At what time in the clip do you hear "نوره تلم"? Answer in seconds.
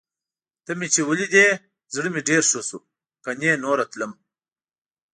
3.63-4.11